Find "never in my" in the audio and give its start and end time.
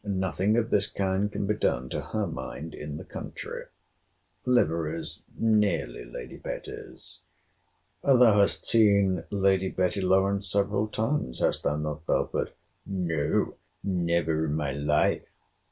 13.83-14.71